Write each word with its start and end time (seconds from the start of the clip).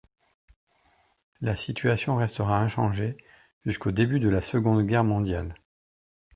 La 1.41 1.55
situation 1.55 2.15
restera 2.15 2.59
inchangée 2.59 3.17
jusqu’au 3.63 3.91
début 3.91 4.19
de 4.19 4.29
la 4.29 4.41
Seconde 4.41 4.83
Guerre 4.87 5.03
mondiale. 5.03 5.53